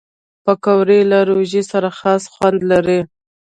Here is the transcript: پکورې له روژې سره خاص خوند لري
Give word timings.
پکورې 0.43 0.99
له 1.11 1.19
روژې 1.29 1.61
سره 1.71 1.89
خاص 1.99 2.23
خوند 2.33 2.59
لري 2.71 2.99